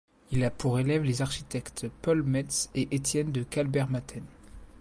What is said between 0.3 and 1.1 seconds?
Il a pour élèves